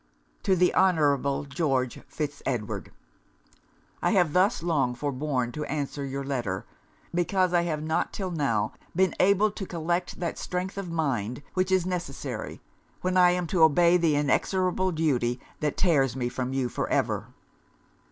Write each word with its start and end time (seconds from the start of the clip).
'To 0.41 0.55
the 0.55 0.73
Honourable 0.73 1.45
George 1.45 1.99
Fitz 2.07 2.41
Edward. 2.43 2.91
'I 4.01 4.09
have 4.13 4.33
thus 4.33 4.63
long 4.63 4.95
forborne 4.95 5.51
to 5.51 5.63
answer 5.65 6.03
your 6.03 6.23
letter, 6.23 6.65
because 7.13 7.53
I 7.53 7.61
have 7.61 7.83
not 7.83 8.11
'till 8.11 8.31
now 8.31 8.73
been 8.95 9.13
able 9.19 9.51
to 9.51 9.67
collect 9.67 10.19
that 10.19 10.39
strength 10.39 10.79
of 10.79 10.89
mind 10.89 11.43
which 11.53 11.71
is 11.71 11.85
necessary, 11.85 12.61
when 13.01 13.15
I 13.15 13.29
am 13.29 13.45
to 13.53 13.61
obey 13.61 13.95
the 13.95 14.15
inexorable 14.15 14.91
duty 14.91 15.39
that 15.59 15.77
tears 15.77 16.15
me 16.15 16.29
from 16.29 16.51
you 16.51 16.67
for 16.67 16.87
ever! 16.89 17.27